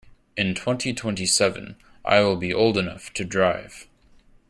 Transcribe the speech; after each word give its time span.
In 0.35 0.55
twenty-twenty-seven 0.55 1.75
I 2.03 2.21
will 2.21 2.55
old 2.55 2.79
enough 2.79 3.13
to 3.13 3.23
drive. 3.23 3.85